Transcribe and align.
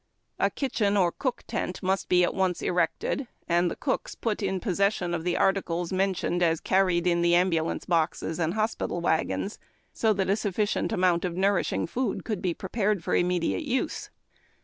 A 0.39 0.49
kitchen 0.49 0.97
or 0.97 1.11
cook 1.11 1.43
tent 1.45 1.83
must 1.83 2.09
be 2.09 2.23
at 2.23 2.33
once 2.33 2.63
erected 2.63 3.27
and 3.47 3.69
the 3.69 3.75
cooks 3.75 4.15
put 4.15 4.41
in 4.41 4.59
possession 4.59 5.13
of 5.13 5.23
the 5.23 5.37
articles 5.37 5.93
mentioned 5.93 6.41
as 6.41 6.59
carried 6.59 7.05
in 7.05 7.21
the 7.21 7.35
ambulance 7.35 7.85
boxes 7.85 8.39
and 8.39 8.55
hospital 8.55 8.99
wagons, 8.99 9.59
so 9.93 10.11
that 10.13 10.27
a 10.27 10.35
sufficient 10.35 10.91
amount 10.91 11.23
of 11.23 11.37
nourishing 11.37 11.85
food 11.85 12.25
could 12.25 12.41
be 12.41 12.55
prepared 12.55 13.03
for 13.03 13.15
immediate 13.15 13.61
use. 13.65 14.09